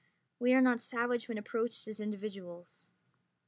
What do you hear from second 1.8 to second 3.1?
as individuals.